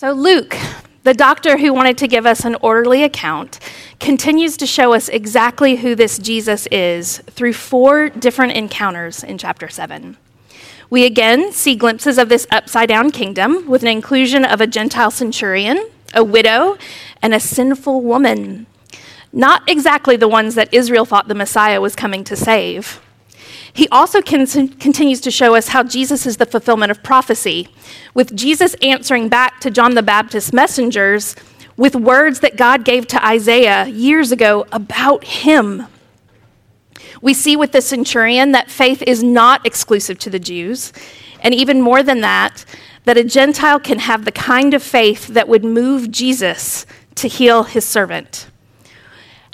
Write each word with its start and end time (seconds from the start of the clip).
So, 0.00 0.12
Luke, 0.12 0.56
the 1.02 1.12
doctor 1.12 1.58
who 1.58 1.74
wanted 1.74 1.98
to 1.98 2.06
give 2.06 2.24
us 2.24 2.44
an 2.44 2.54
orderly 2.60 3.02
account, 3.02 3.58
continues 3.98 4.56
to 4.58 4.64
show 4.64 4.94
us 4.94 5.08
exactly 5.08 5.74
who 5.74 5.96
this 5.96 6.20
Jesus 6.20 6.68
is 6.70 7.18
through 7.26 7.54
four 7.54 8.08
different 8.08 8.52
encounters 8.52 9.24
in 9.24 9.38
chapter 9.38 9.68
7. 9.68 10.16
We 10.88 11.04
again 11.04 11.50
see 11.50 11.74
glimpses 11.74 12.16
of 12.16 12.28
this 12.28 12.46
upside 12.52 12.88
down 12.88 13.10
kingdom 13.10 13.66
with 13.66 13.82
an 13.82 13.88
inclusion 13.88 14.44
of 14.44 14.60
a 14.60 14.68
Gentile 14.68 15.10
centurion, 15.10 15.90
a 16.14 16.22
widow, 16.22 16.78
and 17.20 17.34
a 17.34 17.40
sinful 17.40 18.00
woman. 18.00 18.66
Not 19.32 19.68
exactly 19.68 20.14
the 20.14 20.28
ones 20.28 20.54
that 20.54 20.72
Israel 20.72 21.06
thought 21.06 21.26
the 21.26 21.34
Messiah 21.34 21.80
was 21.80 21.96
coming 21.96 22.22
to 22.22 22.36
save. 22.36 23.00
He 23.78 23.86
also 23.90 24.20
con- 24.20 24.44
continues 24.44 25.20
to 25.20 25.30
show 25.30 25.54
us 25.54 25.68
how 25.68 25.84
Jesus 25.84 26.26
is 26.26 26.38
the 26.38 26.46
fulfillment 26.46 26.90
of 26.90 27.00
prophecy, 27.04 27.68
with 28.12 28.34
Jesus 28.34 28.74
answering 28.82 29.28
back 29.28 29.60
to 29.60 29.70
John 29.70 29.94
the 29.94 30.02
Baptist's 30.02 30.52
messengers 30.52 31.36
with 31.76 31.94
words 31.94 32.40
that 32.40 32.56
God 32.56 32.84
gave 32.84 33.06
to 33.06 33.24
Isaiah 33.24 33.86
years 33.86 34.32
ago 34.32 34.66
about 34.72 35.22
him. 35.22 35.86
We 37.22 37.32
see 37.32 37.54
with 37.54 37.70
the 37.70 37.80
centurion 37.80 38.50
that 38.50 38.68
faith 38.68 39.00
is 39.02 39.22
not 39.22 39.64
exclusive 39.64 40.18
to 40.18 40.30
the 40.30 40.40
Jews, 40.40 40.92
and 41.40 41.54
even 41.54 41.80
more 41.80 42.02
than 42.02 42.20
that, 42.22 42.64
that 43.04 43.16
a 43.16 43.22
Gentile 43.22 43.78
can 43.78 44.00
have 44.00 44.24
the 44.24 44.32
kind 44.32 44.74
of 44.74 44.82
faith 44.82 45.28
that 45.28 45.46
would 45.46 45.64
move 45.64 46.10
Jesus 46.10 46.84
to 47.14 47.28
heal 47.28 47.62
his 47.62 47.84
servant. 47.84 48.48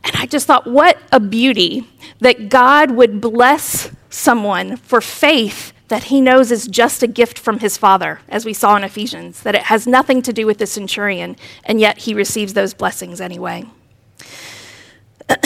And 0.03 0.17
I 0.17 0.25
just 0.25 0.47
thought, 0.47 0.67
what 0.67 0.97
a 1.13 1.21
beauty 1.21 1.87
that 2.21 2.49
God 2.49 2.93
would 2.93 3.21
bless 3.21 3.91
someone 4.15 4.77
for 4.77 5.01
faith 5.01 5.73
that 5.89 6.05
he 6.05 6.21
knows 6.21 6.51
is 6.51 6.67
just 6.67 7.03
a 7.03 7.07
gift 7.07 7.39
from 7.39 7.59
his 7.59 7.77
father, 7.77 8.21
as 8.29 8.45
we 8.45 8.53
saw 8.53 8.77
in 8.77 8.85
Ephesians, 8.85 9.43
that 9.43 9.55
it 9.55 9.65
has 9.65 9.87
nothing 9.87 10.23
to 10.23 10.33
do 10.33 10.47
with 10.47 10.59
the 10.59 10.67
centurion, 10.67 11.37
and 11.65 11.81
yet 11.81 11.99
he 11.99 12.15
receives 12.15 12.55
those 12.55 12.73
blessings 12.73 13.21
anyway. 13.21 13.65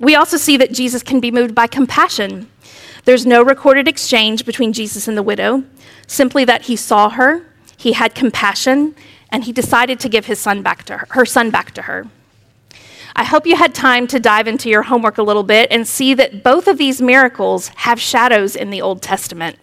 we 0.00 0.14
also 0.14 0.36
see 0.36 0.56
that 0.56 0.72
Jesus 0.72 1.02
can 1.02 1.18
be 1.18 1.30
moved 1.30 1.54
by 1.54 1.66
compassion. 1.66 2.48
There's 3.04 3.26
no 3.26 3.42
recorded 3.42 3.88
exchange 3.88 4.44
between 4.44 4.72
Jesus 4.72 5.08
and 5.08 5.16
the 5.16 5.22
widow, 5.22 5.64
simply 6.06 6.44
that 6.44 6.62
he 6.62 6.76
saw 6.76 7.10
her, 7.10 7.44
he 7.76 7.92
had 7.92 8.14
compassion, 8.14 8.94
and 9.30 9.44
he 9.44 9.52
decided 9.52 9.98
to 10.00 10.08
give 10.08 10.26
his 10.26 10.38
son 10.38 10.62
back 10.62 10.84
to 10.84 10.98
her, 10.98 11.06
her 11.10 11.26
son 11.26 11.50
back 11.50 11.72
to 11.72 11.82
her. 11.82 12.06
I 13.18 13.24
hope 13.24 13.48
you 13.48 13.56
had 13.56 13.74
time 13.74 14.06
to 14.08 14.20
dive 14.20 14.46
into 14.46 14.68
your 14.68 14.84
homework 14.84 15.18
a 15.18 15.24
little 15.24 15.42
bit 15.42 15.72
and 15.72 15.88
see 15.88 16.14
that 16.14 16.44
both 16.44 16.68
of 16.68 16.78
these 16.78 17.02
miracles 17.02 17.66
have 17.74 18.00
shadows 18.00 18.54
in 18.54 18.70
the 18.70 18.80
Old 18.80 19.02
Testament. 19.02 19.58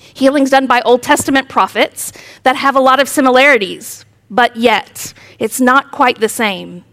Healings 0.00 0.50
done 0.50 0.66
by 0.66 0.80
Old 0.80 1.00
Testament 1.00 1.48
prophets 1.48 2.12
that 2.42 2.56
have 2.56 2.74
a 2.74 2.80
lot 2.80 2.98
of 2.98 3.08
similarities, 3.08 4.04
but 4.28 4.56
yet 4.56 5.14
it's 5.38 5.60
not 5.60 5.92
quite 5.92 6.18
the 6.18 6.28
same. 6.28 6.84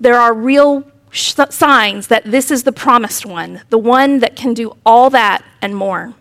There 0.00 0.18
are 0.18 0.32
real 0.32 0.90
sh- 1.10 1.34
signs 1.50 2.06
that 2.06 2.24
this 2.24 2.50
is 2.50 2.62
the 2.62 2.72
promised 2.72 3.26
one, 3.26 3.60
the 3.68 3.76
one 3.76 4.20
that 4.20 4.34
can 4.34 4.54
do 4.54 4.74
all 4.86 5.10
that 5.10 5.44
and 5.60 5.76
more. 5.76 6.14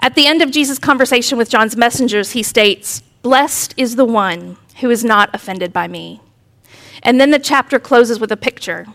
At 0.00 0.14
the 0.14 0.28
end 0.28 0.42
of 0.42 0.52
Jesus' 0.52 0.78
conversation 0.78 1.38
with 1.38 1.50
John's 1.50 1.76
messengers, 1.76 2.30
he 2.30 2.44
states, 2.44 3.02
Blessed 3.22 3.74
is 3.76 3.96
the 3.96 4.04
one 4.04 4.58
who 4.80 4.90
is 4.90 5.02
not 5.02 5.28
offended 5.34 5.72
by 5.72 5.88
me. 5.88 6.20
And 7.02 7.20
then 7.20 7.30
the 7.30 7.38
chapter 7.38 7.78
closes 7.78 8.20
with 8.20 8.32
a 8.32 8.36
picture 8.36 8.86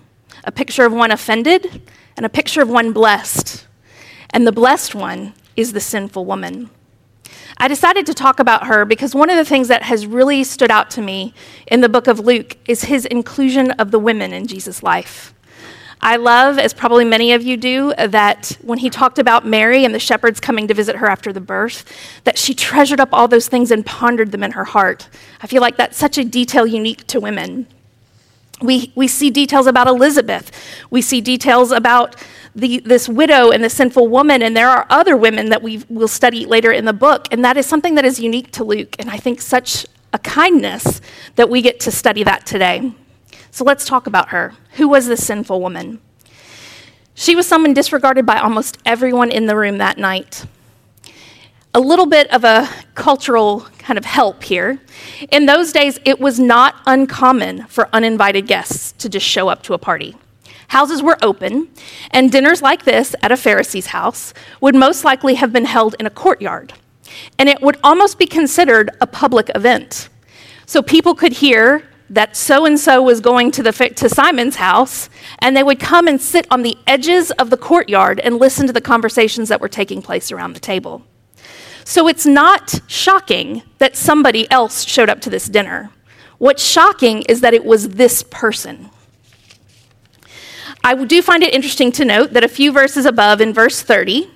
a 0.43 0.51
picture 0.51 0.85
of 0.85 0.93
one 0.93 1.11
offended 1.11 1.81
and 2.15 2.25
a 2.25 2.29
picture 2.29 2.61
of 2.61 2.69
one 2.69 2.93
blessed. 2.93 3.65
And 4.29 4.45
the 4.45 4.51
blessed 4.51 4.93
one 4.93 5.33
is 5.55 5.73
the 5.73 5.79
sinful 5.79 6.25
woman. 6.25 6.69
I 7.57 7.67
decided 7.67 8.05
to 8.05 8.13
talk 8.13 8.39
about 8.39 8.67
her 8.67 8.85
because 8.85 9.15
one 9.15 9.29
of 9.29 9.37
the 9.37 9.45
things 9.45 9.69
that 9.69 9.83
has 9.83 10.05
really 10.05 10.43
stood 10.43 10.69
out 10.69 10.91
to 10.91 11.01
me 11.01 11.33
in 11.67 11.81
the 11.81 11.89
book 11.89 12.07
of 12.07 12.19
Luke 12.19 12.57
is 12.67 12.83
his 12.83 13.05
inclusion 13.05 13.71
of 13.71 13.91
the 13.91 13.99
women 13.99 14.33
in 14.33 14.45
Jesus' 14.45 14.83
life. 14.83 15.33
I 16.01 16.17
love, 16.17 16.59
as 16.59 16.73
probably 16.73 17.05
many 17.05 17.31
of 17.31 17.41
you 17.41 17.57
do, 17.57 17.93
that 17.97 18.57
when 18.61 18.79
he 18.79 18.89
talked 18.89 19.17
about 19.17 19.47
Mary 19.47 19.85
and 19.85 19.95
the 19.95 19.99
shepherds 19.99 20.39
coming 20.39 20.67
to 20.67 20.73
visit 20.73 20.97
her 20.97 21.07
after 21.07 21.31
the 21.31 21.39
birth, 21.39 21.85
that 22.25 22.37
she 22.37 22.53
treasured 22.53 22.99
up 22.99 23.09
all 23.11 23.27
those 23.27 23.47
things 23.47 23.71
and 23.71 23.85
pondered 23.85 24.31
them 24.31 24.43
in 24.43 24.51
her 24.51 24.65
heart. 24.65 25.09
I 25.41 25.47
feel 25.47 25.61
like 25.61 25.77
that's 25.77 25.97
such 25.97 26.17
a 26.17 26.25
detail 26.25 26.67
unique 26.67 27.07
to 27.07 27.19
women. 27.19 27.67
We, 28.61 28.93
we 28.95 29.07
see 29.07 29.29
details 29.29 29.67
about 29.67 29.87
Elizabeth. 29.87 30.51
We 30.89 31.01
see 31.01 31.19
details 31.19 31.71
about 31.71 32.15
the, 32.55 32.79
this 32.79 33.09
widow 33.09 33.51
and 33.51 33.63
the 33.63 33.69
sinful 33.69 34.07
woman, 34.07 34.41
and 34.41 34.55
there 34.55 34.69
are 34.69 34.85
other 34.89 35.17
women 35.17 35.49
that 35.49 35.61
we 35.61 35.83
will 35.89 36.07
study 36.07 36.45
later 36.45 36.71
in 36.71 36.85
the 36.85 36.93
book. 36.93 37.27
And 37.31 37.43
that 37.43 37.57
is 37.57 37.65
something 37.65 37.95
that 37.95 38.05
is 38.05 38.19
unique 38.19 38.51
to 38.51 38.63
Luke, 38.63 38.95
and 38.97 39.09
I 39.09 39.17
think 39.17 39.41
such 39.41 39.85
a 40.13 40.19
kindness 40.19 41.01
that 41.35 41.49
we 41.49 41.61
get 41.61 41.81
to 41.81 41.91
study 41.91 42.23
that 42.23 42.45
today. 42.45 42.93
So 43.51 43.65
let's 43.65 43.85
talk 43.85 44.07
about 44.07 44.29
her. 44.29 44.53
Who 44.73 44.87
was 44.87 45.07
this 45.07 45.25
sinful 45.25 45.59
woman? 45.61 45.99
She 47.13 47.35
was 47.35 47.47
someone 47.47 47.73
disregarded 47.73 48.25
by 48.25 48.39
almost 48.39 48.77
everyone 48.85 49.31
in 49.31 49.45
the 49.47 49.55
room 49.55 49.77
that 49.79 49.97
night 49.97 50.45
a 51.75 51.79
little 51.79 52.05
bit 52.05 52.31
of 52.33 52.45
a 52.45 52.69
cultural 52.95 53.67
kind 53.79 53.97
of 53.97 54.05
help 54.05 54.43
here. 54.43 54.79
In 55.29 55.45
those 55.45 55.73
days, 55.73 55.99
it 56.05 56.21
was 56.21 56.39
not 56.39 56.75
uncommon 56.85 57.65
for 57.67 57.89
uninvited 57.91 58.47
guests 58.47 58.93
to 58.93 59.09
just 59.09 59.25
show 59.25 59.49
up 59.49 59.61
to 59.63 59.73
a 59.73 59.77
party. 59.77 60.15
Houses 60.69 61.03
were 61.03 61.17
open, 61.21 61.67
and 62.11 62.31
dinners 62.31 62.61
like 62.61 62.85
this 62.85 63.13
at 63.21 63.33
a 63.33 63.35
Pharisee's 63.35 63.87
house 63.87 64.33
would 64.61 64.73
most 64.73 65.03
likely 65.03 65.35
have 65.35 65.51
been 65.51 65.65
held 65.65 65.97
in 65.99 66.05
a 66.05 66.09
courtyard. 66.09 66.71
And 67.37 67.49
it 67.49 67.61
would 67.61 67.77
almost 67.83 68.17
be 68.17 68.25
considered 68.25 68.89
a 69.01 69.05
public 69.05 69.51
event. 69.53 70.07
So 70.65 70.81
people 70.81 71.13
could 71.13 71.33
hear 71.33 71.83
that 72.09 72.37
so 72.37 72.65
and 72.65 72.79
so 72.79 73.01
was 73.01 73.19
going 73.19 73.51
to, 73.51 73.61
the, 73.61 73.73
to 73.73 74.07
Simon's 74.07 74.55
house, 74.55 75.09
and 75.39 75.57
they 75.57 75.63
would 75.63 75.81
come 75.81 76.07
and 76.07 76.21
sit 76.21 76.47
on 76.49 76.61
the 76.61 76.77
edges 76.87 77.31
of 77.31 77.49
the 77.49 77.57
courtyard 77.57 78.21
and 78.21 78.37
listen 78.39 78.65
to 78.65 78.73
the 78.73 78.79
conversations 78.79 79.49
that 79.49 79.59
were 79.59 79.67
taking 79.67 80.01
place 80.01 80.31
around 80.31 80.53
the 80.53 80.61
table. 80.61 81.03
So 81.85 82.07
it's 82.07 82.25
not 82.25 82.81
shocking 82.87 83.61
that 83.77 83.95
somebody 83.95 84.49
else 84.51 84.83
showed 84.85 85.07
up 85.07 85.21
to 85.21 85.29
this 85.29 85.47
dinner. 85.47 85.91
What's 86.39 86.63
shocking 86.63 87.21
is 87.29 87.41
that 87.41 87.53
it 87.53 87.63
was 87.63 87.89
this 87.89 88.23
person. 88.23 88.89
I 90.83 90.95
do 91.05 91.21
find 91.21 91.43
it 91.43 91.53
interesting 91.53 91.91
to 91.93 92.03
note 92.03 92.33
that 92.33 92.43
a 92.43 92.49
few 92.49 92.71
verses 92.71 93.05
above, 93.05 93.39
in 93.39 93.53
verse 93.53 93.83
30, 93.83 94.29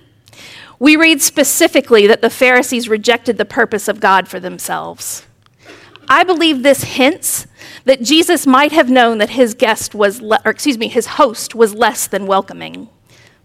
we 0.78 0.96
read 0.96 1.24
specifically 1.24 2.06
that 2.06 2.22
the 2.22 2.30
Pharisees 2.30 2.88
rejected 2.88 3.38
the 3.38 3.46
purpose 3.46 3.88
of 3.88 4.00
God 4.00 4.28
for 4.28 4.40
themselves. 4.40 5.26
I 6.08 6.24
believe 6.24 6.62
this 6.62 6.84
hints 6.84 7.48
that 7.86 8.04
Jesus 8.04 8.46
might 8.46 8.72
have 8.72 8.92
known 8.92 9.18
that 9.18 9.32
his 9.32 9.56
guest 9.56 9.96
was, 9.96 10.22
le- 10.22 10.40
or 10.46 10.52
excuse 10.52 10.78
me, 10.78 10.88
his 10.88 11.08
host 11.08 11.56
was 11.56 11.74
less 11.74 12.06
than 12.06 12.28
welcoming. 12.28 12.90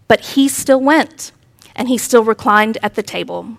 But 0.07 0.21
he 0.21 0.47
still 0.47 0.79
went, 0.79 1.31
and 1.75 1.87
he 1.87 1.97
still 1.97 2.23
reclined 2.23 2.77
at 2.83 2.93
the 2.93 3.03
table. 3.03 3.57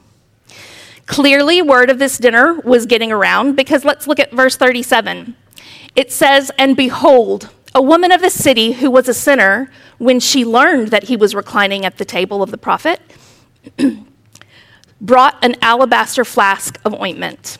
Clearly, 1.06 1.62
word 1.62 1.88
of 1.88 1.98
this 1.98 2.18
dinner 2.18 2.54
was 2.60 2.84
getting 2.84 3.12
around 3.12 3.54
because 3.54 3.84
let's 3.84 4.06
look 4.06 4.18
at 4.18 4.32
verse 4.32 4.56
37. 4.56 5.36
It 5.94 6.12
says, 6.12 6.50
And 6.58 6.76
behold, 6.76 7.50
a 7.74 7.82
woman 7.82 8.10
of 8.10 8.20
the 8.20 8.30
city 8.30 8.72
who 8.72 8.90
was 8.90 9.08
a 9.08 9.14
sinner, 9.14 9.70
when 9.98 10.18
she 10.18 10.44
learned 10.44 10.88
that 10.88 11.04
he 11.04 11.16
was 11.16 11.34
reclining 11.34 11.84
at 11.84 11.98
the 11.98 12.04
table 12.04 12.42
of 12.42 12.50
the 12.50 12.58
prophet, 12.58 13.00
brought 15.00 15.42
an 15.44 15.56
alabaster 15.62 16.24
flask 16.24 16.78
of 16.84 16.94
ointment. 16.94 17.58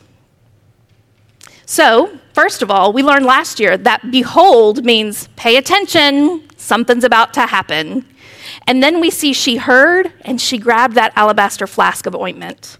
So, 1.67 2.19
first 2.33 2.63
of 2.63 2.71
all, 2.71 2.93
we 2.93 3.03
learned 3.03 3.27
last 3.27 3.61
year 3.61 3.77
that 3.77 4.11
behold 4.11 4.85
means 4.85 5.29
pay 5.37 5.57
attention, 5.57 6.49
something's 6.57 7.05
about 7.05 7.35
to 7.35 7.43
happen. 7.43 8.07
And 8.67 8.83
then 8.83 9.01
we 9.01 9.11
see 9.11 9.33
she 9.33 9.57
heard 9.57 10.13
and 10.23 10.41
she 10.41 10.59
grabbed 10.59 10.95
that 10.95 11.13
alabaster 11.17 11.67
flask 11.67 12.07
of 12.07 12.15
ointment. 12.15 12.79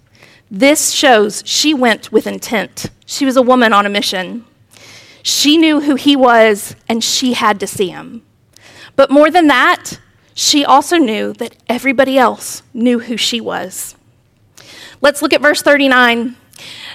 This 0.51 0.93
shows 0.93 1.43
she 1.45 1.75
went 1.75 2.13
with 2.13 2.27
intent. 2.27 2.91
She 3.05 3.25
was 3.25 3.37
a 3.37 3.43
woman 3.43 3.73
on 3.73 3.85
a 3.85 3.91
mission. 3.91 4.45
She 5.23 5.57
knew 5.57 5.81
who 5.81 5.97
he 5.97 6.15
was, 6.15 6.77
and 6.89 7.03
she 7.03 7.33
had 7.33 7.59
to 7.61 7.67
see 7.67 7.89
him. 7.89 8.23
But 8.95 9.11
more 9.11 9.31
than 9.31 9.49
that, 9.49 9.99
she 10.35 10.65
also 10.65 10.99
knew 10.99 11.33
that 11.35 11.57
everybody 11.69 12.17
else 12.17 12.63
knew 12.73 13.01
who 13.01 13.17
she 13.17 13.41
was. 13.41 13.97
Let's 15.01 15.21
look 15.21 15.33
at 15.33 15.43
verse 15.43 15.63
39. 15.63 16.37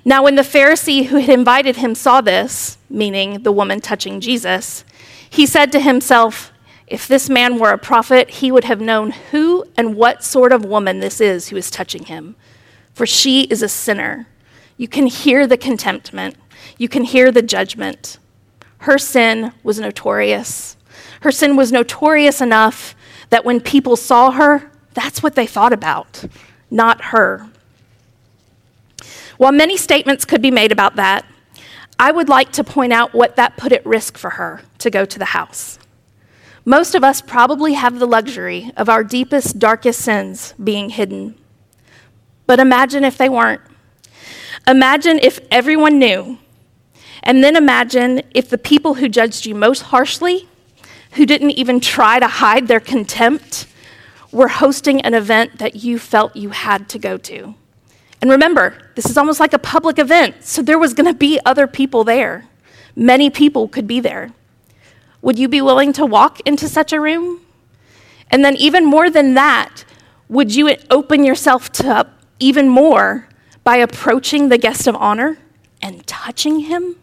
Now, 0.06 0.24
when 0.24 0.36
the 0.36 0.42
Pharisee 0.44 1.08
who 1.08 1.18
had 1.18 1.30
invited 1.30 1.76
him 1.76 1.94
saw 1.94 2.22
this, 2.22 2.78
meaning 2.90 3.44
the 3.44 3.52
woman 3.52 3.82
touching 3.82 4.22
Jesus, 4.22 4.86
he 5.30 5.46
said 5.46 5.72
to 5.74 5.80
himself, 5.80 6.52
If 6.88 7.08
this 7.08 7.30
man 7.30 7.60
were 7.60 7.72
a 7.72 7.78
prophet, 7.78 8.30
he 8.30 8.52
would 8.52 8.64
have 8.64 8.82
known 8.82 9.12
who 9.12 9.66
and 9.76 9.96
what 9.96 10.24
sort 10.24 10.54
of 10.54 10.64
woman 10.64 11.00
this 11.00 11.20
is 11.20 11.50
who 11.50 11.58
is 11.58 11.70
touching 11.70 12.06
him 12.06 12.36
for 13.02 13.08
she 13.08 13.46
is 13.46 13.64
a 13.64 13.68
sinner. 13.68 14.28
You 14.78 14.88
can 14.88 15.08
hear 15.08 15.48
the 15.48 15.58
contemptment, 15.58 16.36
you 16.78 16.88
can 16.88 17.04
hear 17.04 17.32
the 17.32 17.42
judgment. 17.42 18.20
Her 18.78 19.00
sin 19.00 19.54
was 19.64 19.80
notorious. 19.80 20.78
Her 21.22 21.32
sin 21.32 21.56
was 21.56 21.72
notorious 21.72 22.42
enough 22.42 22.96
that 23.32 23.44
when 23.44 23.60
people 23.60 23.96
saw 23.96 24.30
her, 24.30 24.70
that's 24.94 25.24
what 25.24 25.34
they 25.34 25.48
thought 25.48 25.74
about, 25.74 26.26
not 26.70 27.06
her. 27.06 27.50
While 29.38 29.52
many 29.52 29.78
statements 29.78 30.24
could 30.24 30.44
be 30.44 30.52
made 30.52 30.72
about 30.72 30.96
that, 30.98 31.26
I 31.98 32.12
would 32.12 32.30
like 32.30 32.52
to 32.52 32.64
point 32.64 32.94
out 32.94 33.16
what 33.16 33.36
that 33.36 33.58
put 33.58 33.72
at 33.72 33.84
risk 33.84 34.16
for 34.16 34.30
her 34.30 34.62
to 34.78 34.92
go 34.92 35.06
to 35.06 35.18
the 35.18 35.34
house. 35.34 35.80
Most 36.66 36.94
of 36.94 37.04
us 37.04 37.20
probably 37.20 37.74
have 37.74 37.98
the 37.98 38.06
luxury 38.06 38.72
of 38.78 38.90
our 38.90 39.04
deepest, 39.04 39.58
darkest 39.58 40.02
sins 40.02 40.54
being 40.64 40.92
hidden. 40.92 41.41
But 42.52 42.60
imagine 42.60 43.06
if 43.06 43.18
they 43.18 43.30
weren't. 43.30 43.62
Imagine 44.68 45.20
if 45.20 45.40
everyone 45.52 46.00
knew. 46.00 46.38
And 47.24 47.42
then 47.42 47.56
imagine 47.56 48.24
if 48.32 48.50
the 48.50 48.58
people 48.58 48.96
who 48.96 49.08
judged 49.08 49.46
you 49.46 49.56
most 49.56 49.84
harshly, 49.84 50.50
who 51.14 51.26
didn't 51.26 51.52
even 51.52 51.80
try 51.80 52.20
to 52.20 52.28
hide 52.28 52.68
their 52.68 52.82
contempt, 52.82 53.68
were 54.34 54.50
hosting 54.50 55.00
an 55.00 55.14
event 55.14 55.60
that 55.60 55.78
you 55.78 55.98
felt 55.98 56.36
you 56.36 56.50
had 56.50 56.90
to 56.90 57.00
go 57.00 57.18
to. 57.20 57.56
And 58.22 58.30
remember, 58.30 58.76
this 58.96 59.06
is 59.06 59.18
almost 59.18 59.40
like 59.40 59.54
a 59.54 59.58
public 59.58 59.98
event, 59.98 60.44
so 60.44 60.62
there 60.62 60.78
was 60.78 60.94
going 60.94 61.08
to 61.08 61.18
be 61.18 61.40
other 61.46 61.68
people 61.68 62.04
there. 62.04 62.50
Many 62.98 63.30
people 63.30 63.70
could 63.70 63.88
be 63.88 64.02
there. 64.02 64.34
Would 65.22 65.40
you 65.40 65.48
be 65.48 65.62
willing 65.62 65.94
to 65.94 66.06
walk 66.06 66.42
into 66.42 66.68
such 66.68 66.92
a 66.92 67.00
room? 67.00 67.46
And 68.30 68.44
then, 68.44 68.58
even 68.58 68.84
more 68.86 69.10
than 69.10 69.36
that, 69.36 69.86
would 70.28 70.54
you 70.54 70.76
open 70.90 71.24
yourself 71.24 71.72
to 71.72 72.12
even 72.42 72.68
more 72.68 73.28
by 73.64 73.78
approaching 73.78 74.50
the 74.50 74.58
guest 74.58 74.88
of 74.88 74.96
honor 74.96 75.38
and 75.82 76.06
touching 76.08 76.62
him? 76.62 76.98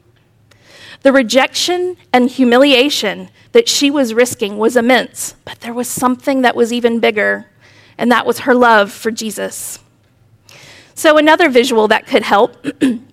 The 1.02 1.12
rejection 1.12 1.96
and 2.12 2.29
humiliation 2.29 3.31
that 3.52 3.69
she 3.69 3.90
was 3.90 4.12
risking 4.12 4.58
was 4.58 4.76
immense, 4.76 5.37
but 5.44 5.61
there 5.61 5.73
was 5.73 5.88
something 5.88 6.43
that 6.43 6.56
was 6.56 6.73
even 6.73 7.00
bigger, 7.00 7.46
and 7.96 8.11
that 8.11 8.26
was 8.26 8.40
her 8.40 8.55
love 8.55 8.93
for 8.93 9.11
Jesus. 9.11 9.79
So, 10.94 11.17
another 11.17 11.49
visual 11.49 11.87
that 11.88 12.06
could 12.06 12.25
help 12.25 12.56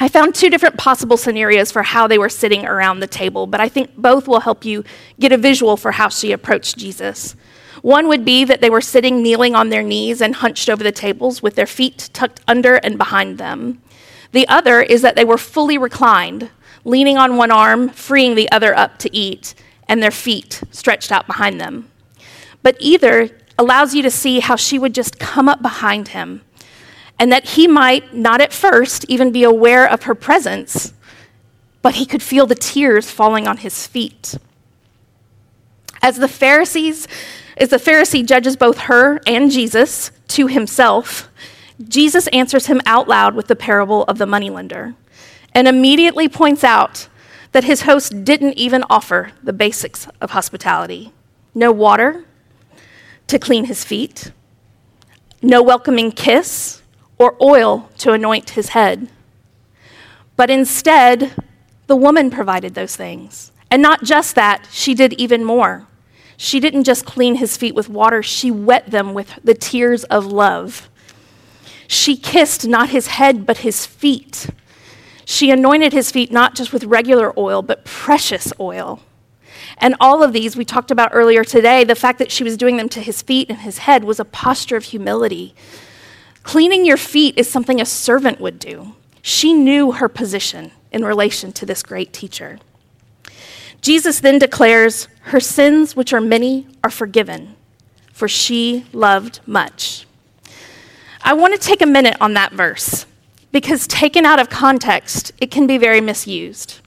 I 0.00 0.06
found 0.06 0.34
two 0.34 0.48
different 0.48 0.76
possible 0.76 1.16
scenarios 1.16 1.72
for 1.72 1.82
how 1.82 2.06
they 2.06 2.18
were 2.18 2.28
sitting 2.28 2.64
around 2.64 3.00
the 3.00 3.08
table, 3.08 3.48
but 3.48 3.60
I 3.60 3.68
think 3.68 3.96
both 3.96 4.28
will 4.28 4.40
help 4.40 4.64
you 4.64 4.84
get 5.18 5.32
a 5.32 5.36
visual 5.36 5.76
for 5.76 5.90
how 5.90 6.08
she 6.08 6.30
approached 6.30 6.78
Jesus. 6.78 7.34
One 7.82 8.08
would 8.08 8.24
be 8.24 8.44
that 8.44 8.60
they 8.60 8.70
were 8.70 8.80
sitting 8.80 9.22
kneeling 9.22 9.54
on 9.54 9.68
their 9.68 9.82
knees 9.82 10.20
and 10.20 10.34
hunched 10.34 10.68
over 10.68 10.82
the 10.82 10.92
tables 10.92 11.42
with 11.42 11.54
their 11.54 11.66
feet 11.66 12.10
tucked 12.12 12.40
under 12.48 12.76
and 12.76 12.98
behind 12.98 13.38
them. 13.38 13.82
The 14.32 14.48
other 14.48 14.80
is 14.80 15.02
that 15.02 15.16
they 15.16 15.24
were 15.24 15.38
fully 15.38 15.78
reclined, 15.78 16.50
leaning 16.84 17.16
on 17.16 17.36
one 17.36 17.50
arm, 17.50 17.88
freeing 17.90 18.34
the 18.34 18.50
other 18.50 18.76
up 18.76 18.98
to 18.98 19.16
eat, 19.16 19.54
and 19.88 20.02
their 20.02 20.10
feet 20.10 20.62
stretched 20.70 21.10
out 21.10 21.26
behind 21.26 21.60
them. 21.60 21.90
But 22.62 22.76
either 22.80 23.30
allows 23.58 23.94
you 23.94 24.02
to 24.02 24.10
see 24.10 24.40
how 24.40 24.56
she 24.56 24.78
would 24.78 24.94
just 24.94 25.18
come 25.18 25.48
up 25.48 25.62
behind 25.62 26.08
him 26.08 26.42
and 27.18 27.32
that 27.32 27.50
he 27.50 27.66
might 27.66 28.14
not 28.14 28.40
at 28.40 28.52
first 28.52 29.04
even 29.08 29.32
be 29.32 29.42
aware 29.42 29.88
of 29.88 30.04
her 30.04 30.14
presence, 30.14 30.94
but 31.82 31.96
he 31.96 32.06
could 32.06 32.22
feel 32.22 32.46
the 32.46 32.54
tears 32.54 33.10
falling 33.10 33.48
on 33.48 33.58
his 33.58 33.86
feet. 33.86 34.36
As 36.00 36.16
the 36.18 36.28
Pharisees, 36.28 37.08
as 37.58 37.68
the 37.68 37.76
Pharisee 37.76 38.24
judges 38.24 38.56
both 38.56 38.78
her 38.78 39.20
and 39.26 39.50
Jesus 39.50 40.10
to 40.28 40.46
himself, 40.46 41.28
Jesus 41.86 42.26
answers 42.28 42.66
him 42.66 42.80
out 42.86 43.08
loud 43.08 43.34
with 43.34 43.48
the 43.48 43.56
parable 43.56 44.04
of 44.04 44.18
the 44.18 44.26
moneylender 44.26 44.94
and 45.54 45.68
immediately 45.68 46.28
points 46.28 46.64
out 46.64 47.08
that 47.52 47.64
his 47.64 47.82
host 47.82 48.24
didn't 48.24 48.54
even 48.54 48.84
offer 48.88 49.32
the 49.42 49.52
basics 49.52 50.06
of 50.20 50.30
hospitality 50.30 51.12
no 51.54 51.72
water 51.72 52.24
to 53.26 53.38
clean 53.38 53.64
his 53.64 53.82
feet, 53.82 54.30
no 55.42 55.60
welcoming 55.60 56.12
kiss 56.12 56.82
or 57.18 57.36
oil 57.42 57.90
to 57.98 58.12
anoint 58.12 58.50
his 58.50 58.70
head. 58.70 59.08
But 60.36 60.50
instead, 60.50 61.32
the 61.88 61.96
woman 61.96 62.30
provided 62.30 62.74
those 62.74 62.94
things. 62.94 63.50
And 63.72 63.82
not 63.82 64.04
just 64.04 64.36
that, 64.36 64.68
she 64.70 64.94
did 64.94 65.14
even 65.14 65.44
more. 65.44 65.88
She 66.38 66.58
didn't 66.58 66.84
just 66.84 67.04
clean 67.04 67.34
his 67.34 67.58
feet 67.58 67.74
with 67.74 67.90
water, 67.90 68.22
she 68.22 68.50
wet 68.50 68.90
them 68.90 69.12
with 69.12 69.38
the 69.44 69.52
tears 69.52 70.04
of 70.04 70.24
love. 70.24 70.88
She 71.86 72.16
kissed 72.16 72.66
not 72.66 72.88
his 72.88 73.08
head, 73.08 73.44
but 73.44 73.58
his 73.58 73.84
feet. 73.84 74.48
She 75.26 75.50
anointed 75.50 75.92
his 75.92 76.10
feet 76.10 76.32
not 76.32 76.54
just 76.54 76.72
with 76.72 76.84
regular 76.84 77.38
oil, 77.38 77.60
but 77.60 77.84
precious 77.84 78.50
oil. 78.58 79.02
And 79.76 79.94
all 80.00 80.22
of 80.22 80.32
these 80.32 80.56
we 80.56 80.64
talked 80.64 80.90
about 80.90 81.10
earlier 81.12 81.44
today, 81.44 81.84
the 81.84 81.94
fact 81.94 82.18
that 82.18 82.32
she 82.32 82.44
was 82.44 82.56
doing 82.56 82.78
them 82.78 82.88
to 82.90 83.02
his 83.02 83.20
feet 83.20 83.50
and 83.50 83.58
his 83.58 83.78
head 83.78 84.04
was 84.04 84.18
a 84.18 84.24
posture 84.24 84.76
of 84.76 84.84
humility 84.84 85.54
Cleaning 86.48 86.86
your 86.86 86.96
feet 86.96 87.34
is 87.36 87.46
something 87.46 87.78
a 87.78 87.84
servant 87.84 88.40
would 88.40 88.58
do. 88.58 88.94
She 89.20 89.52
knew 89.52 89.92
her 89.92 90.08
position 90.08 90.70
in 90.90 91.04
relation 91.04 91.52
to 91.52 91.66
this 91.66 91.82
great 91.82 92.14
teacher. 92.14 92.58
Jesus 93.80 94.20
then 94.20 94.38
declares, 94.38 95.08
Her 95.22 95.40
sins, 95.40 95.94
which 95.94 96.12
are 96.12 96.20
many, 96.20 96.66
are 96.82 96.90
forgiven, 96.90 97.54
for 98.12 98.28
she 98.28 98.86
loved 98.92 99.40
much. 99.46 100.06
I 101.22 101.34
want 101.34 101.54
to 101.54 101.60
take 101.60 101.82
a 101.82 101.86
minute 101.86 102.16
on 102.20 102.34
that 102.34 102.52
verse 102.52 103.06
because, 103.52 103.86
taken 103.86 104.24
out 104.24 104.40
of 104.40 104.48
context, 104.48 105.32
it 105.40 105.50
can 105.50 105.66
be 105.66 105.78
very 105.78 106.00
misused. 106.00 106.80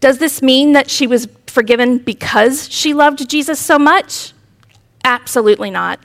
Does 0.00 0.18
this 0.18 0.42
mean 0.42 0.72
that 0.72 0.90
she 0.90 1.06
was 1.06 1.28
forgiven 1.46 1.98
because 1.98 2.70
she 2.70 2.92
loved 2.92 3.28
Jesus 3.28 3.58
so 3.58 3.78
much? 3.78 4.32
Absolutely 5.04 5.70
not. 5.70 6.00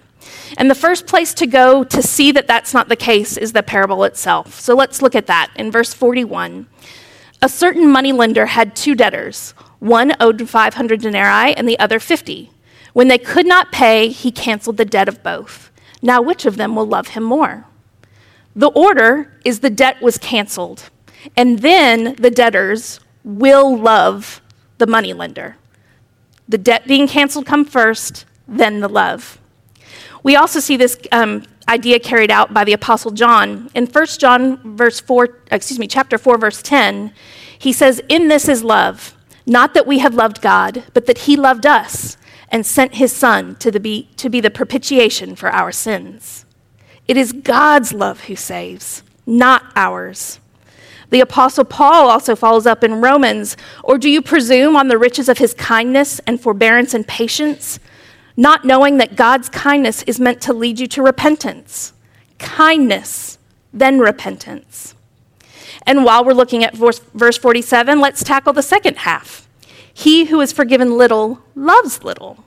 And 0.57 0.69
the 0.69 0.75
first 0.75 1.07
place 1.07 1.33
to 1.35 1.47
go 1.47 1.83
to 1.83 2.01
see 2.01 2.31
that 2.31 2.47
that's 2.47 2.73
not 2.73 2.89
the 2.89 2.95
case 2.95 3.38
is 3.38 3.53
the 3.53 3.63
parable 3.63 4.03
itself. 4.03 4.59
So 4.59 4.75
let's 4.75 5.01
look 5.01 5.15
at 5.15 5.27
that. 5.27 5.51
In 5.56 5.71
verse 5.71 5.94
41, 5.94 6.68
a 7.41 7.50
certain 7.50 7.89
moneylender 7.89 8.45
had 8.47 8.75
two 8.75 8.95
debtors. 8.95 9.53
One 9.81 10.13
owed 10.19 10.48
500 10.48 11.01
denarii 11.01 11.56
and 11.56 11.68
the 11.68 11.80
other 11.80 12.00
50. 12.00 12.51
When 12.94 13.07
they 13.07 13.18
could 13.18 13.48
not 13.48 13.72
pay, 13.72 14.10
he 14.10 14.31
canceled 14.31 14.78
the 14.78 14.86
debt 14.86 15.10
of 15.10 15.24
both. 15.24 15.72
Now, 16.04 16.22
which 16.22 16.45
of 16.45 16.56
them 16.56 16.75
will 16.75 16.86
love 16.86 17.10
him 17.10 17.24
more? 17.24 17.66
The 18.56 18.69
order 18.69 19.33
is 19.44 19.62
the 19.62 19.72
debt 19.72 20.00
was 20.00 20.19
canceled, 20.19 20.92
and 21.36 21.60
then 21.60 22.13
the 22.16 22.30
debtors 22.30 23.00
will 23.24 23.75
love 23.75 24.39
the 24.78 24.86
moneylender. 24.86 25.57
The 26.48 26.60
debt 26.60 26.86
being 26.86 27.07
canceled 27.07 27.48
come 27.48 27.66
first, 27.66 28.25
then 28.48 28.81
the 28.81 28.89
love. 28.89 29.39
We 30.22 30.36
also 30.36 30.60
see 30.60 30.78
this 30.78 30.95
um, 31.12 31.44
idea 31.68 32.00
carried 32.00 32.30
out 32.30 32.54
by 32.54 32.66
the 32.66 32.74
apostle 32.74 33.10
John. 33.10 33.72
In 33.74 33.88
1 33.88 34.06
John 34.19 34.75
verse 34.78 35.00
4, 35.00 35.39
excuse 35.50 35.80
me, 35.80 35.88
chapter 35.88 36.19
4 36.19 36.38
verse 36.38 36.62
10, 36.62 37.13
he 37.57 37.74
says, 37.74 38.00
"In 38.09 38.28
this 38.28 38.47
is 38.47 38.64
love, 38.64 39.16
not 39.45 39.74
that 39.74 39.88
we 39.88 40.00
have 40.00 40.14
loved 40.14 40.42
God, 40.42 40.83
but 40.94 41.06
that 41.06 41.19
he 41.19 41.36
loved 41.36 41.66
us 41.66 42.18
and 42.50 42.66
sent 42.66 42.95
his 42.95 43.12
son 43.12 43.56
to, 43.56 43.80
be, 43.80 44.10
to 44.18 44.30
be 44.30 44.42
the 44.42 44.50
propitiation 44.50 45.36
for 45.36 45.50
our 45.50 45.71
sins." 45.71 46.45
It 47.07 47.18
is 47.18 47.33
God's 47.33 47.94
love 47.94 48.21
who 48.21 48.36
saves, 48.36 49.04
not 49.26 49.64
ours. 49.76 50.40
The 51.10 51.19
Apostle 51.19 51.66
Paul 51.66 52.10
also 52.10 52.36
follows 52.36 52.66
up 52.66 52.83
in 52.83 53.02
Romans 53.02 53.57
Or 53.83 53.98
do 53.98 54.10
you 54.10 54.21
presume 54.21 54.76
on 54.76 54.88
the 54.88 54.98
riches 54.98 55.30
of 55.30 55.38
his 55.38 55.54
kindness 55.54 56.19
and 56.26 56.40
forbearance 56.40 56.94
and 56.94 57.06
patience, 57.06 57.80
not 58.38 58.66
knowing 58.66 58.98
that 58.98 59.16
God's 59.16 59.50
kindness 59.50 60.04
is 60.04 60.19
meant 60.19 60.42
to 60.42 60.54
lead 60.54 60.80
you 60.80 60.88
to 60.88 61.04
repentance. 61.04 61.94
Kindness, 62.40 63.38
then 63.74 64.00
repentance. 64.00 64.95
And 65.83 66.06
while 66.06 66.23
we're 66.23 66.33
looking 66.33 66.64
at 66.64 66.76
verse 66.76 67.38
47, 67.38 68.00
let's 68.00 68.23
tackle 68.23 68.54
the 68.54 68.61
second 68.61 69.00
half. 69.00 69.47
He 69.94 70.26
who 70.26 70.40
is 70.42 70.52
forgiven 70.52 70.97
little 70.97 71.40
loves 71.56 72.04
little. 72.04 72.44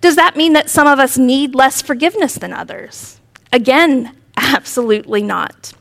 Does 0.00 0.16
that 0.16 0.36
mean 0.36 0.52
that 0.54 0.70
some 0.70 0.86
of 0.86 0.98
us 0.98 1.18
need 1.18 1.54
less 1.54 1.82
forgiveness 1.82 2.34
than 2.34 2.52
others? 2.52 3.20
Again, 3.52 4.16
absolutely 4.36 5.22
not. 5.22 5.72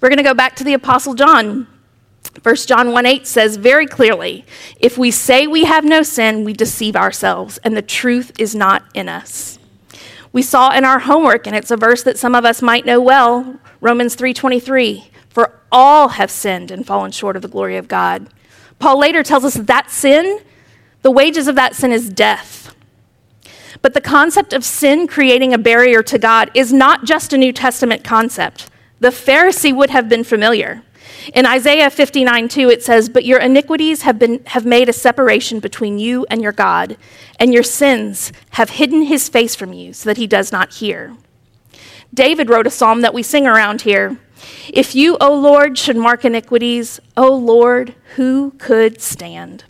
We're 0.00 0.08
going 0.08 0.18
to 0.18 0.22
go 0.22 0.34
back 0.34 0.56
to 0.56 0.64
the 0.64 0.74
Apostle 0.74 1.14
John. 1.14 1.66
1 2.42 2.56
John 2.56 2.92
1 2.92 3.06
8 3.06 3.26
says 3.26 3.56
very 3.56 3.86
clearly 3.86 4.44
if 4.80 4.98
we 4.98 5.10
say 5.10 5.46
we 5.46 5.64
have 5.64 5.84
no 5.84 6.02
sin, 6.02 6.44
we 6.44 6.52
deceive 6.52 6.96
ourselves, 6.96 7.58
and 7.58 7.76
the 7.76 7.82
truth 7.82 8.32
is 8.38 8.54
not 8.54 8.84
in 8.92 9.08
us. 9.08 9.58
We 10.32 10.42
saw 10.42 10.72
in 10.72 10.84
our 10.84 10.98
homework, 10.98 11.46
and 11.46 11.54
it's 11.54 11.70
a 11.70 11.76
verse 11.76 12.02
that 12.02 12.18
some 12.18 12.34
of 12.34 12.44
us 12.44 12.60
might 12.60 12.84
know 12.84 13.00
well 13.00 13.60
Romans 13.80 14.16
3:23 14.16 15.04
for 15.12 15.13
all 15.74 16.10
have 16.10 16.30
sinned 16.30 16.70
and 16.70 16.86
fallen 16.86 17.10
short 17.10 17.36
of 17.36 17.42
the 17.42 17.48
glory 17.48 17.76
of 17.76 17.88
God. 17.88 18.28
Paul 18.78 18.98
later 18.98 19.22
tells 19.22 19.44
us 19.44 19.54
that, 19.54 19.66
that 19.66 19.90
sin, 19.90 20.40
the 21.02 21.10
wages 21.10 21.48
of 21.48 21.56
that 21.56 21.74
sin 21.74 21.92
is 21.92 22.08
death. 22.08 22.74
But 23.82 23.92
the 23.92 24.00
concept 24.00 24.52
of 24.52 24.64
sin 24.64 25.06
creating 25.06 25.52
a 25.52 25.58
barrier 25.58 26.02
to 26.04 26.18
God 26.18 26.50
is 26.54 26.72
not 26.72 27.04
just 27.04 27.32
a 27.32 27.38
New 27.38 27.52
Testament 27.52 28.04
concept. 28.04 28.70
The 29.00 29.08
Pharisee 29.08 29.74
would 29.74 29.90
have 29.90 30.08
been 30.08 30.24
familiar. 30.24 30.82
In 31.34 31.44
Isaiah 31.44 31.90
59 31.90 32.48
2, 32.48 32.70
it 32.70 32.82
says, 32.82 33.08
But 33.08 33.24
your 33.24 33.40
iniquities 33.40 34.02
have, 34.02 34.18
been, 34.18 34.44
have 34.46 34.64
made 34.64 34.88
a 34.88 34.92
separation 34.92 35.58
between 35.58 35.98
you 35.98 36.24
and 36.30 36.40
your 36.40 36.52
God, 36.52 36.96
and 37.38 37.52
your 37.52 37.62
sins 37.62 38.32
have 38.50 38.70
hidden 38.70 39.02
his 39.02 39.28
face 39.28 39.54
from 39.54 39.72
you 39.72 39.92
so 39.92 40.08
that 40.08 40.18
he 40.18 40.26
does 40.26 40.52
not 40.52 40.74
hear. 40.74 41.16
David 42.12 42.48
wrote 42.48 42.66
a 42.66 42.70
psalm 42.70 43.00
that 43.00 43.14
we 43.14 43.22
sing 43.22 43.46
around 43.46 43.82
here. 43.82 44.18
If 44.68 44.94
you, 44.94 45.16
O 45.20 45.34
Lord, 45.34 45.78
should 45.78 45.96
mark 45.96 46.24
iniquities, 46.24 47.00
O 47.16 47.34
Lord, 47.34 47.94
who 48.16 48.52
could 48.52 49.00
stand? 49.00 49.64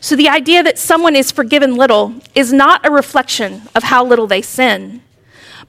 So 0.00 0.14
the 0.14 0.28
idea 0.28 0.62
that 0.62 0.78
someone 0.78 1.16
is 1.16 1.32
forgiven 1.32 1.74
little 1.74 2.14
is 2.34 2.52
not 2.52 2.86
a 2.86 2.90
reflection 2.90 3.62
of 3.74 3.84
how 3.84 4.04
little 4.04 4.26
they 4.26 4.42
sin, 4.42 5.02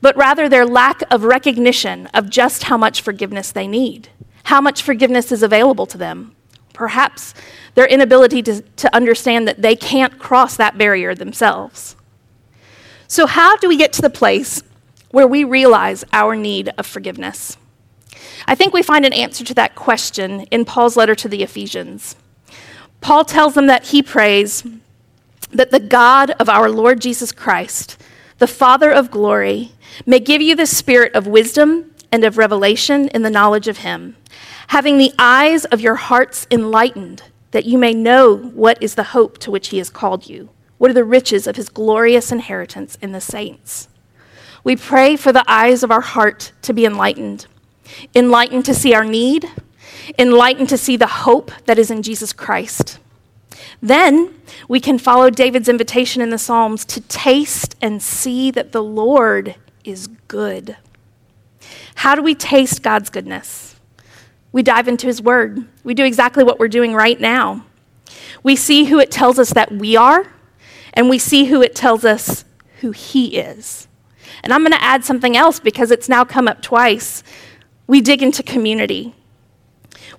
but 0.01 0.15
rather 0.15 0.47
their 0.47 0.65
lack 0.65 1.01
of 1.11 1.23
recognition 1.23 2.07
of 2.13 2.29
just 2.29 2.63
how 2.63 2.77
much 2.77 3.01
forgiveness 3.01 3.51
they 3.51 3.67
need, 3.67 4.09
how 4.43 4.61
much 4.61 4.83
forgiveness 4.83 5.31
is 5.31 5.41
available 5.41 5.85
to 5.87 5.97
them. 5.97 6.35
Perhaps 6.73 7.33
their 7.73 7.87
inability 7.87 8.43
to, 8.43 8.61
to 8.61 8.95
understand 8.95 9.47
that 9.47 9.61
they 9.61 9.75
can't 9.75 10.19
cross 10.19 10.55
that 10.57 10.77
barrier 10.77 11.15
themselves. 11.15 11.95
So, 13.07 13.25
how 13.25 13.55
do 13.57 13.67
we 13.67 13.77
get 13.77 13.93
to 13.93 14.01
the 14.01 14.09
place 14.09 14.61
where 15.11 15.25
we 15.25 15.43
realize 15.43 16.03
our 16.13 16.35
need 16.35 16.71
of 16.77 16.85
forgiveness? 16.85 17.57
I 18.47 18.55
think 18.55 18.73
we 18.73 18.81
find 18.81 19.05
an 19.05 19.13
answer 19.13 19.43
to 19.43 19.53
that 19.55 19.75
question 19.75 20.41
in 20.51 20.63
Paul's 20.63 20.95
letter 20.95 21.15
to 21.15 21.27
the 21.27 21.43
Ephesians. 21.43 22.15
Paul 23.01 23.25
tells 23.25 23.53
them 23.53 23.67
that 23.67 23.87
he 23.87 24.01
prays 24.01 24.63
that 25.51 25.71
the 25.71 25.79
God 25.79 26.31
of 26.31 26.47
our 26.47 26.69
Lord 26.69 27.01
Jesus 27.01 27.31
Christ, 27.33 28.01
the 28.37 28.47
Father 28.47 28.89
of 28.89 29.11
glory, 29.11 29.71
may 30.05 30.19
give 30.19 30.41
you 30.41 30.55
the 30.55 30.65
spirit 30.65 31.13
of 31.13 31.27
wisdom 31.27 31.93
and 32.11 32.23
of 32.23 32.37
revelation 32.37 33.09
in 33.09 33.21
the 33.21 33.29
knowledge 33.29 33.67
of 33.67 33.79
him, 33.79 34.15
having 34.67 34.97
the 34.97 35.13
eyes 35.19 35.65
of 35.65 35.81
your 35.81 35.95
hearts 35.95 36.47
enlightened, 36.49 37.23
that 37.51 37.65
you 37.65 37.77
may 37.77 37.93
know 37.93 38.35
what 38.35 38.81
is 38.81 38.95
the 38.95 39.03
hope 39.03 39.37
to 39.39 39.51
which 39.51 39.69
he 39.69 39.77
has 39.77 39.89
called 39.89 40.29
you, 40.29 40.49
what 40.77 40.89
are 40.89 40.93
the 40.93 41.03
riches 41.03 41.47
of 41.47 41.57
his 41.57 41.69
glorious 41.69 42.31
inheritance 42.31 42.97
in 43.01 43.11
the 43.11 43.21
saints. 43.21 43.89
We 44.63 44.75
pray 44.75 45.15
for 45.15 45.31
the 45.31 45.45
eyes 45.47 45.83
of 45.83 45.91
our 45.91 46.01
heart 46.01 46.51
to 46.61 46.73
be 46.73 46.85
enlightened, 46.85 47.47
enlightened 48.15 48.65
to 48.65 48.73
see 48.73 48.93
our 48.93 49.05
need 49.05 49.49
enlightened 50.17 50.69
to 50.69 50.77
see 50.77 50.97
the 50.97 51.07
hope 51.07 51.51
that 51.65 51.79
is 51.79 51.91
in 51.91 52.03
Jesus 52.03 52.33
Christ. 52.33 52.99
Then 53.81 54.33
we 54.67 54.79
can 54.79 54.97
follow 54.97 55.29
David's 55.29 55.69
invitation 55.69 56.21
in 56.21 56.29
the 56.29 56.37
Psalms 56.37 56.85
to 56.85 57.01
taste 57.01 57.75
and 57.81 58.01
see 58.01 58.51
that 58.51 58.71
the 58.71 58.83
Lord 58.83 59.55
is 59.83 60.07
good. 60.27 60.77
How 61.95 62.15
do 62.15 62.21
we 62.21 62.35
taste 62.35 62.83
God's 62.83 63.09
goodness? 63.09 63.75
We 64.51 64.63
dive 64.63 64.87
into 64.87 65.07
His 65.07 65.21
Word. 65.21 65.65
We 65.83 65.93
do 65.93 66.05
exactly 66.05 66.43
what 66.43 66.59
we're 66.59 66.67
doing 66.67 66.93
right 66.93 67.19
now. 67.19 67.65
We 68.43 68.55
see 68.55 68.85
who 68.85 68.99
it 68.99 69.11
tells 69.11 69.37
us 69.37 69.53
that 69.53 69.71
we 69.71 69.95
are, 69.95 70.31
and 70.93 71.09
we 71.09 71.19
see 71.19 71.45
who 71.45 71.61
it 71.61 71.75
tells 71.75 72.05
us 72.05 72.45
who 72.81 72.91
He 72.91 73.37
is. 73.37 73.87
And 74.43 74.53
I'm 74.53 74.61
going 74.61 74.71
to 74.71 74.83
add 74.83 75.03
something 75.03 75.35
else 75.35 75.59
because 75.59 75.91
it's 75.91 76.07
now 76.07 76.23
come 76.23 76.47
up 76.47 76.61
twice. 76.61 77.23
We 77.87 78.01
dig 78.01 78.21
into 78.21 78.43
community. 78.43 79.15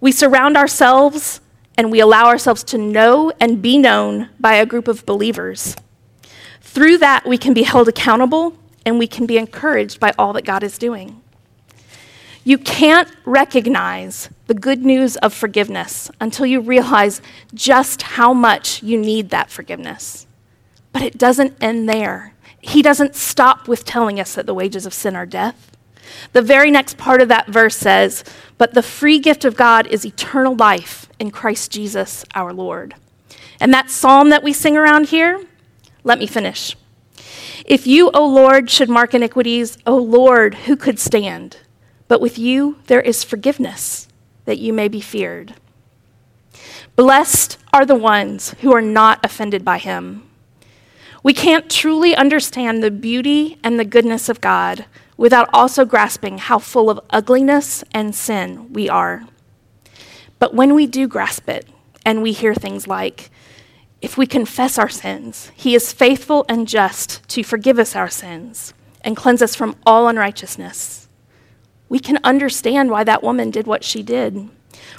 We 0.00 0.10
surround 0.10 0.56
ourselves 0.56 1.40
and 1.76 1.92
we 1.92 2.00
allow 2.00 2.26
ourselves 2.26 2.64
to 2.64 2.78
know 2.78 3.30
and 3.38 3.62
be 3.62 3.78
known 3.78 4.30
by 4.40 4.54
a 4.54 4.66
group 4.66 4.88
of 4.88 5.06
believers. 5.06 5.76
Through 6.60 6.98
that, 6.98 7.26
we 7.26 7.38
can 7.38 7.54
be 7.54 7.62
held 7.62 7.88
accountable 7.88 8.56
and 8.84 8.98
we 8.98 9.06
can 9.06 9.26
be 9.26 9.38
encouraged 9.38 10.00
by 10.00 10.12
all 10.18 10.32
that 10.32 10.44
God 10.44 10.62
is 10.62 10.78
doing. 10.78 11.20
You 12.42 12.56
can't 12.56 13.10
recognize 13.26 14.30
the 14.46 14.54
good 14.54 14.84
news 14.84 15.16
of 15.18 15.34
forgiveness 15.34 16.10
until 16.20 16.46
you 16.46 16.60
realize 16.60 17.20
just 17.52 18.02
how 18.02 18.32
much 18.32 18.82
you 18.82 18.96
need 18.96 19.30
that 19.30 19.50
forgiveness. 19.50 20.26
But 20.92 21.02
it 21.02 21.18
doesn't 21.18 21.62
end 21.62 21.88
there. 21.88 22.34
He 22.60 22.80
doesn't 22.80 23.14
stop 23.14 23.68
with 23.68 23.84
telling 23.84 24.18
us 24.18 24.34
that 24.34 24.46
the 24.46 24.54
wages 24.54 24.87
of 24.87 24.94
sin 24.94 25.14
are 25.14 25.26
death. 25.26 25.76
The 26.32 26.42
very 26.42 26.70
next 26.70 26.98
part 26.98 27.20
of 27.20 27.28
that 27.28 27.48
verse 27.48 27.76
says, 27.76 28.24
But 28.56 28.74
the 28.74 28.82
free 28.82 29.18
gift 29.18 29.44
of 29.44 29.56
God 29.56 29.86
is 29.86 30.04
eternal 30.04 30.54
life 30.54 31.08
in 31.18 31.30
Christ 31.30 31.70
Jesus 31.70 32.24
our 32.34 32.52
Lord. 32.52 32.94
And 33.60 33.72
that 33.74 33.90
psalm 33.90 34.30
that 34.30 34.42
we 34.42 34.52
sing 34.52 34.76
around 34.76 35.08
here, 35.08 35.44
let 36.04 36.18
me 36.18 36.26
finish. 36.26 36.76
If 37.64 37.86
you, 37.86 38.10
O 38.12 38.26
Lord, 38.26 38.70
should 38.70 38.88
mark 38.88 39.14
iniquities, 39.14 39.78
O 39.86 39.96
Lord, 39.96 40.54
who 40.54 40.76
could 40.76 40.98
stand? 40.98 41.58
But 42.06 42.20
with 42.20 42.38
you 42.38 42.78
there 42.86 43.02
is 43.02 43.24
forgiveness, 43.24 44.08
that 44.44 44.58
you 44.58 44.72
may 44.72 44.88
be 44.88 45.00
feared. 45.00 45.54
Blessed 46.96 47.58
are 47.72 47.84
the 47.84 47.94
ones 47.94 48.54
who 48.60 48.74
are 48.74 48.82
not 48.82 49.24
offended 49.24 49.64
by 49.64 49.78
him. 49.78 50.27
We 51.22 51.32
can't 51.32 51.70
truly 51.70 52.14
understand 52.14 52.82
the 52.82 52.90
beauty 52.90 53.58
and 53.62 53.78
the 53.78 53.84
goodness 53.84 54.28
of 54.28 54.40
God 54.40 54.87
without 55.16 55.48
also 55.52 55.84
grasping 55.84 56.38
how 56.38 56.58
full 56.58 56.88
of 56.90 57.00
ugliness 57.10 57.82
and 57.92 58.14
sin 58.14 58.72
we 58.72 58.88
are. 58.88 59.25
But 60.38 60.54
when 60.54 60.75
we 60.75 60.87
do 60.87 61.08
grasp 61.08 61.48
it, 61.48 61.66
and 62.08 62.22
we 62.22 62.32
hear 62.32 62.54
things 62.54 62.87
like, 62.87 63.30
if 64.00 64.16
we 64.16 64.26
confess 64.26 64.78
our 64.78 64.88
sins, 64.88 65.52
he 65.54 65.75
is 65.75 65.92
faithful 65.92 66.46
and 66.48 66.66
just 66.66 67.28
to 67.28 67.42
forgive 67.42 67.78
us 67.78 67.94
our 67.94 68.08
sins 68.08 68.72
and 69.02 69.14
cleanse 69.14 69.42
us 69.42 69.54
from 69.54 69.76
all 69.84 70.08
unrighteousness. 70.08 71.06
We 71.90 71.98
can 71.98 72.18
understand 72.25 72.90
why 72.90 73.04
that 73.04 73.22
woman 73.22 73.50
did 73.50 73.66
what 73.66 73.84
she 73.84 74.02
did, 74.02 74.48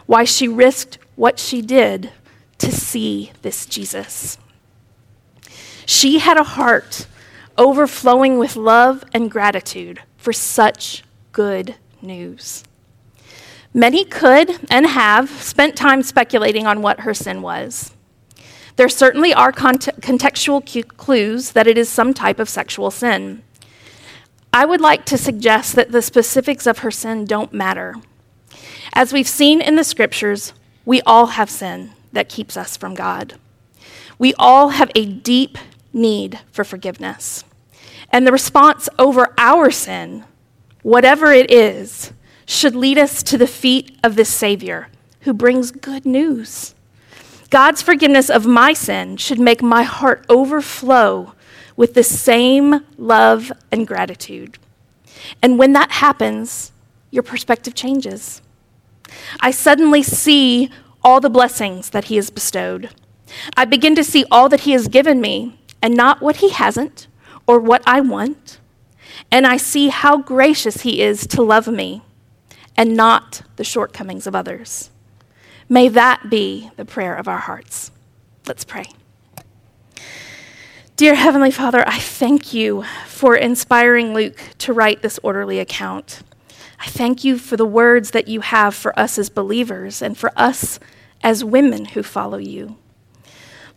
why 0.06 0.24
she 0.24 0.48
risked 0.48 1.00
what 1.16 1.40
she 1.40 1.64
did 1.64 2.12
to 2.60 2.72
see 2.72 3.32
this 3.42 3.66
Jesus. 3.66 4.38
She 5.90 6.20
had 6.20 6.38
a 6.38 6.44
heart 6.44 7.08
overflowing 7.58 8.38
with 8.38 8.56
love 8.56 9.04
and 9.12 9.30
gratitude 9.30 10.00
for 10.18 10.32
such 10.32 11.04
good 11.32 11.78
news. 12.00 12.64
Many 13.74 14.06
could 14.06 14.68
and 14.70 14.86
have 14.86 15.32
spent 15.32 15.76
time 15.76 16.04
speculating 16.04 16.68
on 16.68 16.84
what 16.84 17.00
her 17.00 17.16
sin 17.16 17.42
was. 17.42 17.92
There 18.76 18.88
certainly 18.88 19.34
are 19.34 19.52
cont- 19.52 20.00
contextual 20.00 20.64
clues 20.96 21.54
that 21.54 21.66
it 21.66 21.76
is 21.76 21.90
some 21.90 22.14
type 22.14 22.38
of 22.38 22.50
sexual 22.50 22.92
sin. 22.92 23.42
I 24.54 24.66
would 24.66 24.82
like 24.82 25.06
to 25.06 25.18
suggest 25.18 25.76
that 25.76 25.92
the 25.92 26.04
specifics 26.04 26.68
of 26.68 26.78
her 26.80 26.92
sin 26.92 27.26
don't 27.26 27.52
matter. 27.52 27.96
As 28.94 29.12
we've 29.12 29.28
seen 29.28 29.60
in 29.60 29.76
the 29.76 29.84
scriptures, 29.84 30.54
we 30.86 31.02
all 31.02 31.26
have 31.26 31.50
sin 31.50 31.94
that 32.14 32.30
keeps 32.30 32.56
us 32.56 32.78
from 32.78 32.94
God. 32.94 33.40
We 34.20 34.36
all 34.36 34.70
have 34.70 34.92
a 34.94 35.08
deep 35.08 35.58
need 35.94 36.40
for 36.52 36.64
forgiveness. 36.64 37.44
And 38.12 38.26
the 38.26 38.32
response 38.32 38.90
over 38.98 39.34
our 39.38 39.72
sin, 39.72 40.26
whatever 40.82 41.32
it 41.32 41.52
is, 41.52 42.12
should 42.46 42.76
lead 42.76 42.98
us 42.98 43.22
to 43.24 43.38
the 43.38 43.48
feet 43.48 43.98
of 44.04 44.16
this 44.16 44.30
Savior 44.30 44.90
who 45.22 45.34
brings 45.34 45.72
good 45.72 46.06
news. 46.06 46.74
God's 47.50 47.82
forgiveness 47.82 48.30
of 48.30 48.46
my 48.46 48.74
sin 48.74 49.18
should 49.18 49.40
make 49.40 49.62
my 49.62 49.84
heart 49.84 50.26
overflow 50.30 51.34
with 51.76 51.94
the 51.94 52.04
same 52.04 52.86
love 52.98 53.52
and 53.72 53.88
gratitude. 53.88 54.58
And 55.42 55.60
when 55.60 55.74
that 55.74 55.92
happens, 55.92 56.72
your 57.12 57.24
perspective 57.24 57.76
changes. 57.76 58.42
I 59.40 59.52
suddenly 59.52 60.04
see 60.04 60.70
all 61.04 61.20
the 61.20 61.30
blessings 61.30 61.90
that 61.92 62.06
He 62.06 62.16
has 62.18 62.30
bestowed. 62.30 62.90
I 63.56 63.66
begin 63.66 63.96
to 63.96 64.04
see 64.04 64.26
all 64.32 64.50
that 64.50 64.62
He 64.62 64.72
has 64.72 64.88
given 64.88 65.22
me 65.22 65.59
and 65.82 65.96
not 65.96 66.22
what 66.22 66.38
He 66.38 66.50
hasn't 66.50 67.08
or 67.48 67.60
what 67.60 67.82
I 67.86 68.02
want, 68.02 68.60
and 69.32 69.46
I 69.46 69.58
see 69.58 69.90
how 69.90 70.18
gracious 70.18 70.82
He 70.82 71.02
is 71.02 71.26
to 71.28 71.42
love 71.42 71.68
me 71.68 72.02
and 72.78 72.96
not 72.96 73.42
the 73.58 73.64
shortcomings 73.64 74.28
of 74.28 74.36
others. 74.36 74.90
May 75.68 75.88
that 75.90 76.30
be 76.30 76.72
the 76.78 76.86
prayer 76.86 77.16
of 77.16 77.28
our 77.28 77.38
hearts. 77.38 77.92
Let's 78.48 78.64
pray. 78.64 78.86
Dear 80.96 81.16
Heavenly 81.16 81.52
Father, 81.52 81.88
I 81.88 81.98
thank 81.98 82.54
you 82.54 82.84
for 83.06 83.36
inspiring 83.36 84.14
Luke 84.14 84.38
to 84.58 84.74
write 84.74 85.02
this 85.02 85.20
orderly 85.24 85.60
account. 85.60 86.22
I 86.80 86.88
thank 86.88 87.24
you 87.24 87.38
for 87.38 87.56
the 87.56 87.66
words 87.66 88.12
that 88.12 88.28
you 88.28 88.42
have 88.42 88.76
for 88.76 88.98
us 89.00 89.18
as 89.18 89.30
believers 89.30 90.02
and 90.02 90.18
for 90.18 90.32
us 90.36 90.80
as 91.22 91.44
women 91.44 91.86
who 91.86 92.04
follow 92.04 92.38
you. 92.38 92.78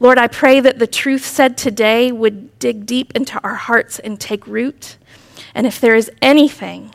Lord, 0.03 0.19
I 0.19 0.27
pray 0.27 0.59
that 0.59 0.81
the 0.81 0.89
truth 0.89 1.25
said 1.25 1.57
today 1.57 2.11
would 2.11 2.59
dig 2.59 2.87
deep 2.87 3.13
into 3.15 3.41
our 3.45 3.55
hearts 3.55 4.01
and 4.01 4.19
take 4.19 4.49
root. 4.49 4.97
And 5.55 5.65
if 5.65 5.81
there 5.81 5.95
is 5.95 6.11
anything 6.21 6.93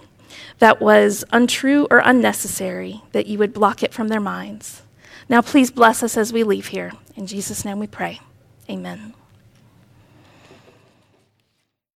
that 0.59 0.81
was 0.81 1.23
untrue 1.31 1.87
or 1.89 2.01
unnecessary, 2.03 3.03
that 3.13 3.27
you 3.27 3.37
would 3.37 3.53
block 3.53 3.81
it 3.81 3.93
from 3.93 4.09
their 4.09 4.19
minds. 4.19 4.81
Now, 5.29 5.41
please 5.41 5.71
bless 5.71 6.03
us 6.03 6.17
as 6.17 6.33
we 6.33 6.43
leave 6.43 6.67
here. 6.67 6.91
In 7.15 7.27
Jesus' 7.27 7.63
name 7.63 7.79
we 7.79 7.87
pray. 7.87 8.19
Amen. 8.69 9.13